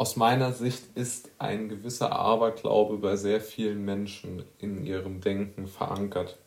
aus 0.00 0.16
meiner 0.16 0.54
Sicht 0.54 0.96
ist 0.96 1.30
ein 1.38 1.68
gewisser 1.68 2.10
Aberglaube 2.10 2.96
bei 2.96 3.16
sehr 3.16 3.38
vielen 3.38 3.84
Menschen 3.84 4.46
in 4.58 4.86
ihrem 4.86 5.20
Denken 5.20 5.66
verankert. 5.66 6.38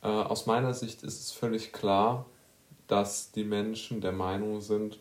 Äh, 0.00 0.06
aus 0.06 0.46
meiner 0.46 0.74
Sicht 0.74 1.02
ist 1.02 1.20
es 1.20 1.32
völlig 1.32 1.72
klar, 1.72 2.26
dass 2.86 3.32
die 3.32 3.42
Menschen 3.42 4.00
der 4.00 4.12
Meinung 4.12 4.60
sind, 4.60 5.00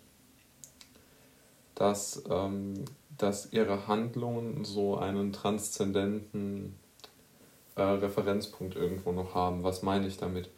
dass, 1.75 2.23
ähm, 2.31 2.83
dass 3.15 3.53
ihre 3.53 3.85
Handlungen 3.87 4.65
so 4.65 4.97
einen 4.97 5.33
transzendenten 5.33 6.79
äh, 7.75 7.83
Referenzpunkt 7.83 8.75
irgendwo 8.75 9.11
noch 9.11 9.35
haben. 9.35 9.61
Was 9.61 9.83
meine 9.83 10.07
ich 10.07 10.17
damit? 10.17 10.49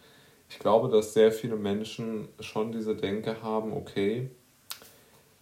Ich 0.47 0.59
glaube, 0.59 0.87
dass 0.87 1.13
sehr 1.13 1.33
viele 1.33 1.57
Menschen 1.57 2.29
schon 2.39 2.71
diese 2.71 2.95
Denke 2.95 3.41
haben, 3.41 3.73
okay, 3.73 4.29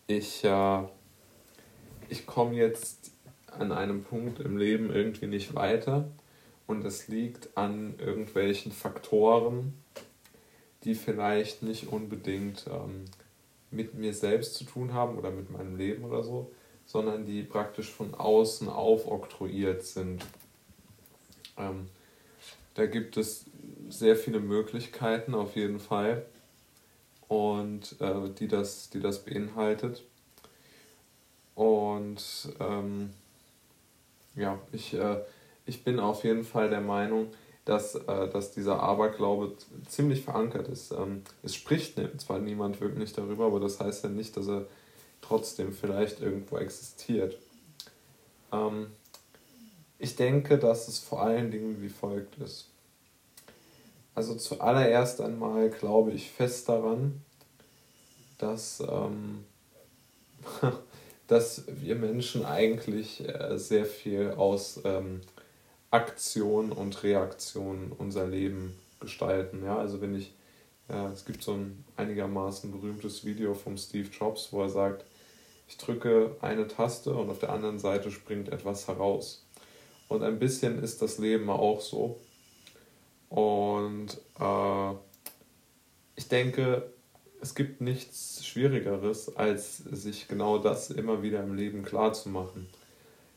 ich, 0.07 0.43
äh, 0.43 0.83
ich 2.09 2.25
komme 2.25 2.55
jetzt 2.55 3.11
an 3.47 3.71
einem 3.71 4.03
Punkt 4.03 4.39
im 4.39 4.57
Leben 4.57 4.91
irgendwie 4.91 5.27
nicht 5.27 5.55
weiter 5.55 6.09
und 6.67 6.85
es 6.85 7.07
liegt 7.07 7.57
an 7.57 7.95
irgendwelchen 7.99 8.71
Faktoren, 8.71 9.73
die 10.83 10.95
vielleicht 10.95 11.63
nicht 11.63 11.87
unbedingt 11.87 12.65
ähm, 12.67 13.05
mit 13.71 13.95
mir 13.95 14.13
selbst 14.13 14.55
zu 14.55 14.65
tun 14.65 14.93
haben 14.93 15.17
oder 15.17 15.31
mit 15.31 15.49
meinem 15.49 15.75
Leben 15.75 16.03
oder 16.03 16.23
so, 16.23 16.51
sondern 16.85 17.25
die 17.25 17.43
praktisch 17.43 17.89
von 17.89 18.13
außen 18.13 18.69
aufoktroyiert 18.69 19.83
sind. 19.83 20.25
Ähm, 21.57 21.87
da 22.73 22.85
gibt 22.85 23.17
es 23.17 23.45
sehr 23.89 24.15
viele 24.15 24.39
Möglichkeiten 24.39 25.35
auf 25.35 25.55
jeden 25.55 25.79
Fall 25.79 26.25
und 27.27 27.95
äh, 27.99 28.29
die, 28.37 28.47
das, 28.47 28.89
die 28.89 28.99
das 28.99 29.23
beinhaltet. 29.23 30.03
Und 31.55 32.23
ähm, 32.59 33.11
ja, 34.35 34.59
ich, 34.71 34.93
äh, 34.93 35.21
ich 35.65 35.83
bin 35.83 35.99
auf 35.99 36.23
jeden 36.23 36.43
Fall 36.43 36.69
der 36.69 36.81
Meinung, 36.81 37.27
dass, 37.65 37.95
äh, 37.95 38.29
dass 38.29 38.51
dieser 38.51 38.81
Aberglaube 38.81 39.53
ziemlich 39.87 40.21
verankert 40.21 40.67
ist. 40.67 40.91
Ähm, 40.91 41.23
es 41.43 41.55
spricht 41.55 41.99
zwar 42.19 42.39
niemand 42.39 42.81
wirklich 42.81 43.13
darüber, 43.13 43.45
aber 43.45 43.59
das 43.59 43.79
heißt 43.79 44.03
ja 44.03 44.09
nicht, 44.09 44.35
dass 44.35 44.47
er 44.47 44.65
trotzdem 45.21 45.71
vielleicht 45.71 46.21
irgendwo 46.21 46.57
existiert. 46.57 47.37
Ähm, 48.51 48.87
ich 49.99 50.15
denke, 50.15 50.57
dass 50.57 50.87
es 50.87 50.99
vor 50.99 51.21
allen 51.21 51.51
Dingen 51.51 51.81
wie 51.81 51.89
folgt 51.89 52.37
ist. 52.39 52.67
Also 54.15 54.35
zuallererst 54.35 55.21
einmal 55.21 55.69
glaube 55.69 56.11
ich 56.11 56.29
fest 56.29 56.69
daran, 56.69 57.21
dass, 58.37 58.81
ähm, 58.81 59.45
dass 61.27 61.63
wir 61.67 61.95
Menschen 61.95 62.45
eigentlich 62.45 63.27
äh, 63.27 63.57
sehr 63.57 63.85
viel 63.85 64.31
aus 64.31 64.81
ähm, 64.83 65.21
Aktion 65.91 66.71
und 66.71 67.03
Reaktion 67.03 67.91
unser 67.97 68.27
Leben 68.27 68.77
gestalten. 68.99 69.63
Ja, 69.63 69.77
also 69.77 70.01
wenn 70.01 70.15
ich, 70.15 70.33
äh, 70.89 71.07
es 71.07 71.25
gibt 71.25 71.43
so 71.43 71.53
ein 71.53 71.85
einigermaßen 71.95 72.71
berühmtes 72.71 73.25
Video 73.25 73.53
vom 73.53 73.77
Steve 73.77 74.09
Jobs, 74.09 74.51
wo 74.51 74.61
er 74.61 74.69
sagt, 74.69 75.05
ich 75.67 75.77
drücke 75.77 76.35
eine 76.41 76.67
Taste 76.67 77.13
und 77.13 77.29
auf 77.29 77.39
der 77.39 77.51
anderen 77.51 77.79
Seite 77.79 78.11
springt 78.11 78.49
etwas 78.49 78.87
heraus. 78.87 79.45
Und 80.07 80.23
ein 80.23 80.39
bisschen 80.39 80.83
ist 80.83 81.01
das 81.01 81.17
Leben 81.17 81.49
auch 81.49 81.81
so. 81.81 82.19
Und 83.29 84.17
äh, 84.39 84.91
ich 86.15 86.27
denke, 86.27 86.92
es 87.43 87.55
gibt 87.55 87.81
nichts 87.81 88.45
Schwierigeres, 88.45 89.35
als 89.35 89.77
sich 89.77 90.27
genau 90.27 90.57
das 90.57 90.89
immer 90.89 91.21
wieder 91.21 91.43
im 91.43 91.55
Leben 91.55 91.83
klarzumachen. 91.83 92.67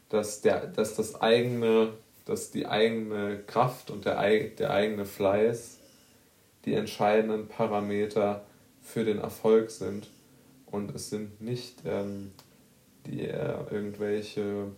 Dass, 0.08 0.40
der, 0.40 0.68
dass 0.68 0.94
das 0.94 1.20
eigene 1.20 1.92
dass 2.26 2.50
die 2.50 2.66
eigene 2.66 3.38
Kraft 3.46 3.90
und 3.90 4.04
der, 4.04 4.20
der 4.48 4.70
eigene 4.70 5.06
Fleiß 5.06 5.78
die 6.64 6.74
entscheidenden 6.74 7.46
Parameter 7.46 8.44
für 8.82 9.04
den 9.04 9.18
Erfolg 9.18 9.70
sind. 9.70 10.08
Und 10.66 10.94
es 10.94 11.08
sind 11.08 11.40
nicht 11.40 11.82
ähm, 11.84 12.32
die 13.06 13.22
äh, 13.22 13.54
irgendwelche 13.70 14.72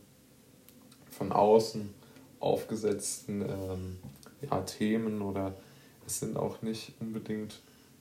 von 1.11 1.33
außen 1.33 1.95
aufgesetzten 2.39 3.41
ähm, 3.41 3.97
ja, 4.49 4.61
Themen 4.61 5.23
oder 5.23 5.55
es 6.07 6.21
sind 6.21 6.37
auch 6.37 6.61
nicht 6.61 6.93
unbedingt 7.01 7.61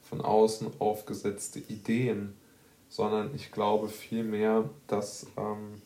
von 0.09 0.21
außen 0.21 0.79
aufgesetzte 0.79 1.59
Ideen, 1.59 2.35
sondern 2.89 3.35
ich 3.35 3.51
glaube 3.51 3.89
vielmehr, 3.89 4.69
dass, 4.87 5.27
ähm, 5.37 5.81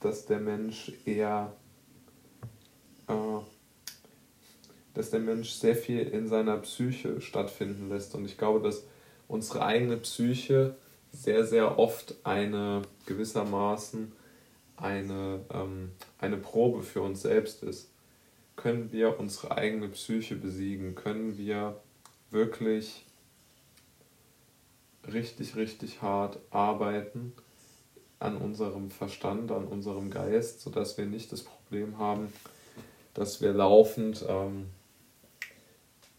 dass 0.00 0.26
der 0.26 0.40
Mensch 0.40 0.92
eher 1.04 1.52
äh, 3.08 3.40
dass 4.94 5.10
der 5.10 5.20
Mensch 5.20 5.50
sehr 5.50 5.74
viel 5.74 6.00
in 6.00 6.28
seiner 6.28 6.58
Psyche 6.58 7.20
stattfinden 7.20 7.88
lässt. 7.88 8.14
Und 8.14 8.24
ich 8.26 8.36
glaube, 8.36 8.60
dass 8.60 8.84
unsere 9.26 9.64
eigene 9.64 9.96
Psyche 9.96 10.76
sehr, 11.12 11.44
sehr 11.46 11.78
oft 11.78 12.14
eine 12.24 12.82
gewissermaßen 13.06 14.12
eine, 14.76 15.40
ähm, 15.52 15.92
eine 16.18 16.36
Probe 16.36 16.82
für 16.82 17.02
uns 17.02 17.22
selbst 17.22 17.62
ist. 17.62 17.90
Können 18.56 18.92
wir 18.92 19.18
unsere 19.18 19.56
eigene 19.56 19.88
Psyche 19.88 20.34
besiegen? 20.34 20.94
Können 20.94 21.38
wir 21.38 21.80
wirklich 22.32 23.04
richtig, 25.12 25.56
richtig 25.56 26.02
hart 26.02 26.38
arbeiten 26.50 27.32
an 28.18 28.36
unserem 28.36 28.90
Verstand, 28.90 29.50
an 29.50 29.66
unserem 29.66 30.10
Geist, 30.10 30.60
sodass 30.60 30.96
wir 30.96 31.06
nicht 31.06 31.32
das 31.32 31.42
Problem 31.42 31.98
haben, 31.98 32.32
dass 33.14 33.40
wir 33.40 33.52
laufend 33.52 34.24
ähm, 34.28 34.66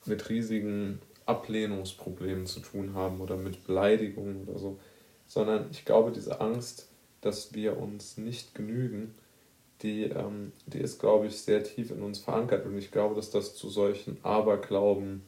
mit 0.05 0.29
riesigen 0.29 0.99
Ablehnungsproblemen 1.25 2.45
zu 2.45 2.59
tun 2.59 2.93
haben 2.93 3.21
oder 3.21 3.37
mit 3.37 3.65
Beleidigungen 3.65 4.47
oder 4.47 4.59
so, 4.59 4.79
sondern 5.27 5.67
ich 5.71 5.85
glaube, 5.85 6.11
diese 6.11 6.41
Angst, 6.41 6.89
dass 7.21 7.53
wir 7.53 7.77
uns 7.77 8.17
nicht 8.17 8.53
genügen, 8.53 9.15
die, 9.81 10.03
ähm, 10.03 10.51
die 10.65 10.79
ist, 10.79 10.99
glaube 10.99 11.27
ich, 11.27 11.37
sehr 11.39 11.63
tief 11.63 11.91
in 11.91 12.01
uns 12.01 12.19
verankert. 12.19 12.65
Und 12.65 12.77
ich 12.77 12.91
glaube, 12.91 13.15
dass 13.15 13.31
das 13.31 13.55
zu 13.55 13.69
solchen 13.69 14.17
Aberglauben 14.23 15.23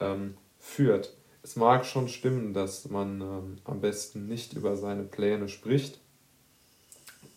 ähm, 0.00 0.36
führt. 0.58 1.14
Es 1.42 1.56
mag 1.56 1.86
schon 1.86 2.08
stimmen, 2.08 2.52
dass 2.52 2.88
man 2.90 3.20
ähm, 3.20 3.58
am 3.64 3.80
besten 3.80 4.26
nicht 4.26 4.52
über 4.52 4.76
seine 4.76 5.04
Pläne 5.04 5.48
spricht, 5.48 5.98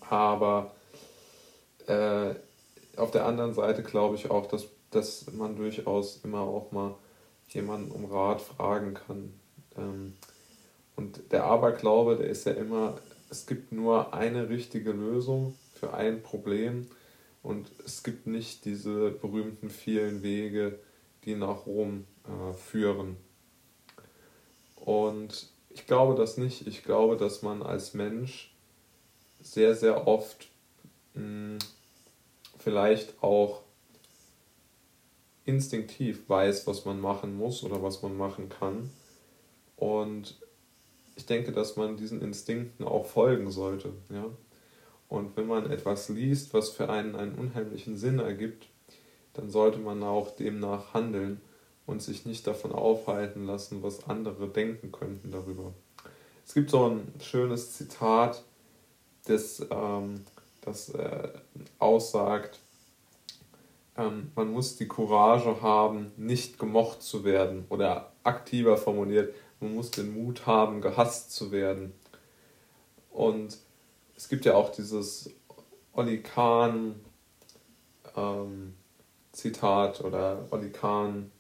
aber 0.02 0.74
äh, 1.88 2.36
auf 2.98 3.12
der 3.12 3.26
anderen 3.26 3.54
Seite 3.54 3.84
glaube 3.84 4.16
ich 4.16 4.30
auch, 4.30 4.48
dass, 4.48 4.68
dass 4.92 5.32
man 5.32 5.56
durchaus 5.56 6.20
immer 6.24 6.42
auch 6.42 6.72
mal 6.72 6.96
jemanden 7.50 7.92
um 7.92 8.06
Rat 8.06 8.42
fragen 8.42 8.94
kann. 8.94 9.34
Ähm, 9.78 10.14
und 10.96 11.32
der 11.32 11.46
Aberglaube, 11.46 12.18
der 12.18 12.28
ist 12.28 12.46
ja 12.46 12.54
immer, 12.54 13.00
es 13.30 13.46
gibt 13.46 13.72
nur 13.72 14.14
eine 14.14 14.50
richtige 14.50 14.92
Lösung 14.92 15.56
für 15.74 15.94
ein 15.94 16.22
Problem 16.22 16.88
und 17.42 17.72
es 17.86 18.04
gibt 18.04 18.28
nicht 18.28 18.66
diese 18.66 19.12
berühmten 19.12 19.70
vielen 19.70 20.22
Wege, 20.24 20.80
die 21.26 21.36
nach 21.36 21.66
Rom 21.66 22.06
äh, 22.26 22.54
führen. 22.54 23.18
Und 24.76 25.48
ich 25.70 25.88
glaube 25.88 26.16
das 26.16 26.38
nicht. 26.38 26.68
Ich 26.68 26.84
glaube, 26.84 27.18
dass 27.18 27.42
man 27.42 27.64
als 27.64 27.94
Mensch 27.94 28.54
sehr, 29.42 29.76
sehr 29.76 30.08
oft 30.08 30.48
mh, 31.14 31.60
vielleicht 32.58 33.22
auch 33.22 33.62
instinktiv 35.46 36.30
weiß, 36.30 36.68
was 36.68 36.86
man 36.86 37.00
machen 37.00 37.36
muss 37.38 37.64
oder 37.64 37.84
was 37.84 38.02
man 38.02 38.16
machen 38.16 38.50
kann. 38.50 38.90
Und 39.76 40.40
ich 41.16 41.26
denke, 41.26 41.52
dass 41.52 41.76
man 41.76 41.98
diesen 41.98 42.22
Instinkten 42.22 42.86
auch 42.86 43.06
folgen 43.06 43.52
sollte. 43.52 43.94
Ja? 44.10 44.26
Und 45.10 45.36
wenn 45.36 45.48
man 45.48 45.70
etwas 45.70 46.10
liest, 46.10 46.54
was 46.54 46.70
für 46.70 46.90
einen 46.90 47.16
einen 47.16 47.36
unheimlichen 47.36 47.98
Sinn 47.98 48.20
ergibt, 48.20 48.68
dann 49.34 49.50
sollte 49.50 49.80
man 49.80 50.04
auch 50.04 50.36
demnach 50.36 50.94
handeln 50.94 51.42
und 51.86 52.02
sich 52.02 52.26
nicht 52.26 52.48
davon 52.48 52.72
aufhalten 52.72 53.46
lassen, 53.46 53.84
was 53.84 54.08
andere 54.08 54.48
denken 54.48 54.92
könnten 54.92 55.32
darüber. 55.32 55.74
Es 56.46 56.54
gibt 56.54 56.70
so 56.70 56.88
ein 56.90 57.14
schönes 57.22 57.74
Zitat, 57.74 58.44
das 59.26 59.66
ähm, 59.70 60.26
das 60.66 60.90
äh, 60.90 61.30
aussagt, 61.80 62.60
ähm, 63.98 64.32
man 64.36 64.52
muss 64.52 64.76
die 64.76 64.88
Courage 64.88 65.62
haben, 65.62 66.12
nicht 66.18 66.58
gemocht 66.58 67.02
zu 67.02 67.24
werden 67.24 67.66
oder 67.70 68.12
aktiver 68.24 68.78
formuliert, 68.78 69.34
man 69.60 69.76
muss 69.76 69.92
den 69.92 70.14
Mut 70.14 70.46
haben, 70.46 70.82
gehasst 70.82 71.32
zu 71.34 71.52
werden. 71.52 71.94
Und 73.12 73.58
es 74.16 74.30
gibt 74.30 74.46
ja 74.46 74.56
auch 74.56 74.72
dieses 74.72 75.30
Olli 75.94 76.22
Kahn 76.22 76.96
ähm, 78.16 78.74
Zitat 79.34 80.02
oder 80.02 80.46
Olli 80.52 80.72
Kahn 80.72 81.32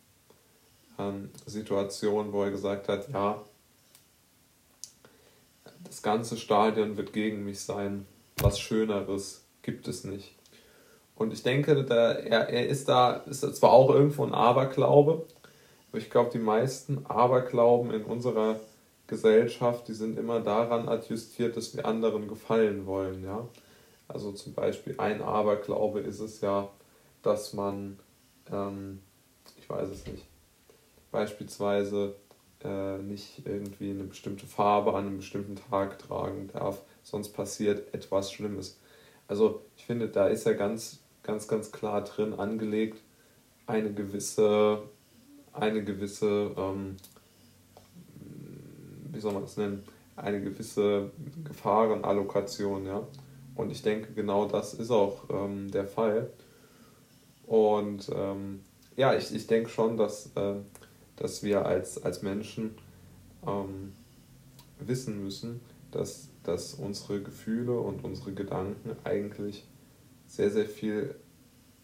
ähm, 0.99 1.29
Situation, 1.45 2.33
wo 2.33 2.43
er 2.43 2.51
gesagt 2.51 2.89
hat, 2.89 3.09
ja, 3.09 3.41
das 5.83 6.01
ganze 6.01 6.37
Stadion 6.37 6.97
wird 6.97 7.13
gegen 7.13 7.45
mich 7.45 7.61
sein. 7.61 8.05
Was 8.37 8.59
Schöneres 8.59 9.45
gibt 9.61 9.87
es 9.87 10.03
nicht. 10.03 10.35
Und 11.15 11.31
ich 11.31 11.43
denke, 11.43 11.83
da, 11.83 12.13
er, 12.13 12.49
er 12.49 12.67
ist 12.67 12.89
da, 12.89 13.17
ist 13.27 13.41
zwar 13.55 13.71
auch 13.71 13.89
irgendwo 13.91 14.25
ein 14.25 14.33
Aberglaube, 14.33 15.25
aber 15.89 15.97
ich 15.99 16.09
glaube, 16.09 16.31
die 16.31 16.39
meisten 16.39 17.05
Aberglauben 17.05 17.91
in 17.91 18.03
unserer 18.03 18.59
Gesellschaft, 19.05 19.87
die 19.87 19.93
sind 19.93 20.17
immer 20.17 20.39
daran 20.39 20.89
adjustiert, 20.89 21.55
dass 21.55 21.75
wir 21.75 21.85
anderen 21.85 22.27
gefallen 22.27 22.87
wollen, 22.87 23.23
ja. 23.23 23.47
Also 24.07 24.31
zum 24.31 24.53
Beispiel 24.53 24.95
ein 24.97 25.21
Aberglaube 25.21 25.99
ist 25.99 26.19
es 26.19 26.41
ja, 26.41 26.69
dass 27.23 27.53
man, 27.53 27.97
ähm, 28.51 28.99
ich 29.57 29.69
weiß 29.69 29.89
es 29.89 30.05
nicht, 30.05 30.25
beispielsweise 31.11 32.15
äh, 32.63 32.97
nicht 32.97 33.45
irgendwie 33.45 33.89
eine 33.89 34.03
bestimmte 34.03 34.45
Farbe 34.45 34.93
an 34.93 35.07
einem 35.07 35.17
bestimmten 35.17 35.55
Tag 35.55 35.99
tragen 35.99 36.49
darf, 36.53 36.81
sonst 37.01 37.29
passiert 37.29 37.93
etwas 37.93 38.31
Schlimmes. 38.31 38.79
Also 39.27 39.61
ich 39.77 39.85
finde, 39.85 40.07
da 40.09 40.27
ist 40.27 40.45
ja 40.45 40.53
ganz, 40.53 40.99
ganz, 41.23 41.47
ganz 41.47 41.71
klar 41.71 42.03
drin 42.03 42.33
angelegt, 42.33 43.01
eine 43.65 43.93
gewisse, 43.93 44.83
eine 45.53 45.83
gewisse, 45.83 46.53
ähm, 46.57 46.97
wie 49.11 49.19
soll 49.19 49.33
man 49.33 49.43
das 49.43 49.57
nennen, 49.57 49.83
eine 50.15 50.41
gewisse 50.41 51.11
Gefahrenallokation, 51.43 52.85
ja. 52.85 53.07
Und 53.55 53.71
ich 53.71 53.81
denke, 53.81 54.13
genau 54.13 54.45
das 54.45 54.73
ist 54.73 54.91
auch 54.91 55.29
ähm, 55.29 55.69
der 55.69 55.87
Fall. 55.87 56.31
Und 57.47 58.09
ähm, 58.13 58.61
ja, 58.95 59.15
ich, 59.15 59.33
ich 59.33 59.47
denke 59.47 59.69
schon, 59.69 59.97
dass, 59.97 60.31
äh, 60.35 60.55
dass 61.15 61.43
wir 61.43 61.65
als, 61.65 62.01
als 62.03 62.21
Menschen 62.21 62.75
ähm, 63.45 63.93
wissen 64.79 65.23
müssen, 65.23 65.61
dass, 65.91 66.29
dass 66.43 66.73
unsere 66.73 67.21
Gefühle 67.21 67.79
und 67.79 68.03
unsere 68.03 68.33
Gedanken 68.33 68.95
eigentlich 69.03 69.65
sehr, 70.27 70.49
sehr 70.49 70.65
viel 70.65 71.15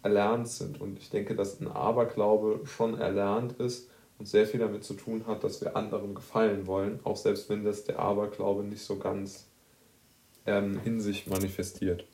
erlernt 0.01 0.47
sind. 0.47 0.79
Und 0.81 0.97
ich 0.97 1.09
denke, 1.09 1.35
dass 1.35 1.59
ein 1.59 1.67
Aberglaube 1.67 2.61
schon 2.65 2.99
erlernt 2.99 3.53
ist 3.53 3.89
und 4.17 4.27
sehr 4.27 4.47
viel 4.47 4.59
damit 4.59 4.83
zu 4.83 4.93
tun 4.93 5.27
hat, 5.27 5.43
dass 5.43 5.61
wir 5.61 5.75
anderen 5.75 6.15
gefallen 6.15 6.67
wollen, 6.67 6.99
auch 7.03 7.17
selbst 7.17 7.49
wenn 7.49 7.63
das 7.63 7.83
der 7.83 7.99
Aberglaube 7.99 8.63
nicht 8.63 8.83
so 8.83 8.97
ganz 8.97 9.47
ähm, 10.45 10.79
in 10.85 10.99
sich 10.99 11.27
manifestiert. 11.27 12.05